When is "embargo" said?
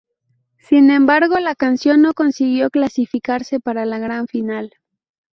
0.89-1.37